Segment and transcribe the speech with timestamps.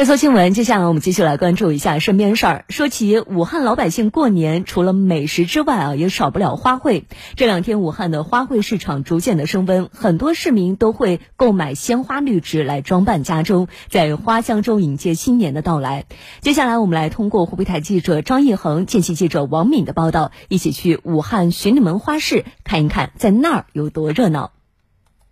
[0.00, 2.64] 热搜新闻，接下来我们继续来关注一下身边事儿。
[2.70, 7.02] 说起武汉老百姓过年，除了美食之外啊，也少不了花卉。
[7.36, 16.06] 这两天武汉的花卉市场逐渐的升温，很多市民都会购买鲜花绿植来装扮家中，在花香中迎接新年的到来。
[16.40, 24.52] 接下来我们来通过湖北台记者张毅恒、见习记者王敏的报道，一起去武汉寻礼门花市看一看，在那儿有多热闹。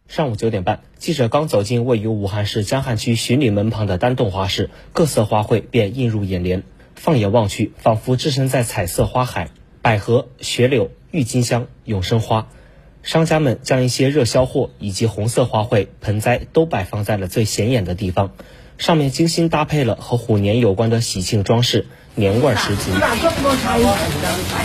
[0.08, 6.62] 上午九点半，记者刚走进位于武汉市江汉区巡礼门旁的丹洞花市，各色花卉便映入眼帘。
[6.94, 9.50] 放眼望去，仿佛置身在彩色花海，
[9.82, 12.48] 百合、雪柳、郁金香、永生花。
[13.02, 18.32] 商家们将一些热销货以及红色花卉盆栽都摆放在了最显眼的地方，
[18.78, 22.90] 上面精心搭配了和虎年有关的喜庆装饰，年味十足。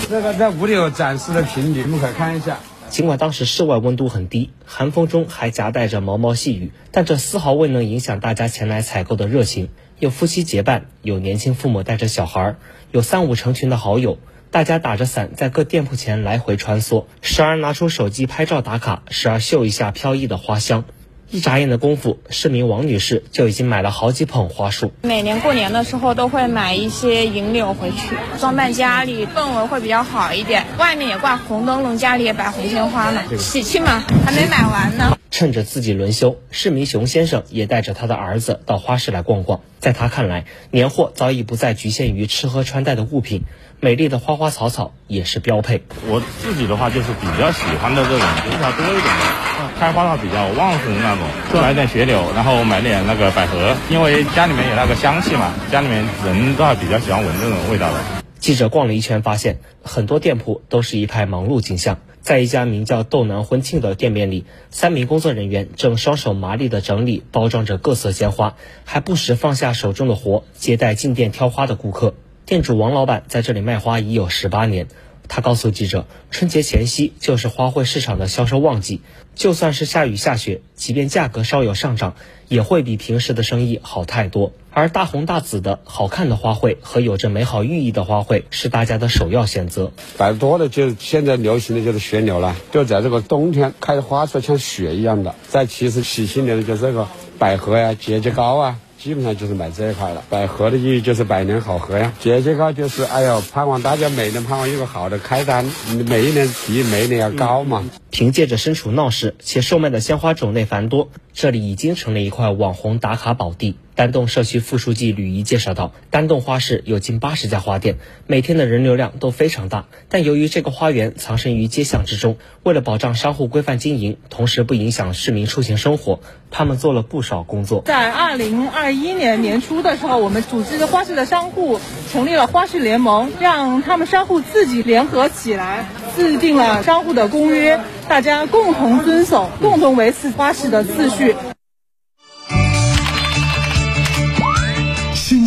[0.09, 2.59] 这个在屋里有展示的瓶你们可以看一下。
[2.93, 9.69] 尽管当时室外温度很低，寒风中还夹带着毛毛细雨，但这丝毫未能影响大家前来采购的热情。
[9.97, 12.55] 有夫妻结伴，有年轻父母带着小孩，
[12.91, 14.19] 有三五成群的好友，
[14.52, 20.86] 大家打着伞在各店铺前来回穿梭，时而拿出手机拍照打卡，时而嗅一下飘逸的花香。
[21.34, 24.94] 一眨眼的功夫，市民王女士就已经买了好几捧花束。
[25.02, 30.64] 每年过年的时候都会买一些银柳回去装扮家里，氛围会比较好一点。
[30.78, 35.17] 外面也挂红灯笼，家里也摆红鲜花呢，喜庆嘛，还没买完呢。
[35.44, 39.59] 趁着自己轮休，市民熊先生也带着他的儿子到花市来逛逛。
[39.77, 43.44] 在他看来，年货早已不再局限于吃喝穿戴的物品，
[43.81, 45.83] 美丽的花花草草也是标配。
[46.08, 49.69] 我自己的话就是比较喜欢的这种比较多一点的。
[49.77, 57.99] 开花的比较旺盛的那种，买点雪柳，然后买点那个百合，因为家里面有那个香气嘛，家里面人都还比较喜欢闻这种味道的。
[58.39, 61.99] 记者逛了一圈，发现很多店铺都是一派忙碌景象。
[62.23, 72.15] 在一家名叫“豆南婚庆”的店面里，三名工作人员正双手麻利地整理包装着各色鲜花，还不时放下手中的活，接待进店挑花的顾客。
[72.45, 74.88] 店主王老板在这里卖花已有十八年。
[75.27, 79.02] 他告诉记者，春节前夕就是花卉市场的销售旺季，
[79.36, 82.15] 就算是下雨下雪，即便价格稍有上涨，
[82.48, 84.53] 也会比平时的生意好太多。
[84.71, 89.92] 而大红大紫的好看的花卉和有着美好寓意的花卉是大家的首要选择。
[90.17, 95.36] 摆多的就现在流行的就是雪柳了，就在这个冬天开花出来像雪一样的。
[95.48, 98.80] 再其次喜庆点的就这个百合呀、节节高啊。
[99.03, 100.23] 基本上就是买这一块了。
[100.30, 105.69] 百合的意义就是百年好合呀，节节高就是哎呦，盼望大家每年盼望有个好的开单，
[106.08, 107.83] 每一年比每一年要高嘛。
[108.11, 113.75] 凭借着身处闹市且售卖的鲜花种类繁多，这里已经成了一块网红打卡宝地。
[113.95, 119.86] 丹洞社区副书记吕怡介绍道：“丹洞花市有近八十家花店，每天的人流量都非常大。
[120.09, 127.83] 但由于这个花园藏身于街巷之中，为了保障商户规范经营，同时不影响市民出行生活，他们做了不少工作。
[127.86, 131.80] 在二零二一年年初的时候，我们组织花市的商户
[132.12, 137.80] 成立了花市联盟，让他们商户自己联合起来，制定了商户的公约，
[138.10, 141.36] 大家共同遵守，共同维持花市的秩序。”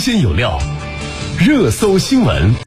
[0.07, 0.57] 鲜有料，
[1.37, 2.55] 热搜新闻。